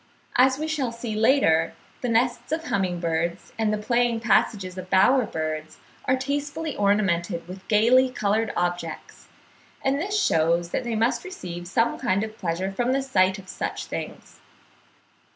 [0.35, 4.89] As we shall see later, the nests of humming birds, and the playing passages of
[4.89, 9.27] bower birds are tastefully ornamented with gaily coloured objects;
[9.85, 13.47] and this shews that they must receive some kind of pleasure from the sight of
[13.47, 14.39] such things.